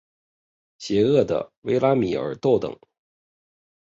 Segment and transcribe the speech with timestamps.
[0.79, 2.75] 邪恶的维拉米尔寇等。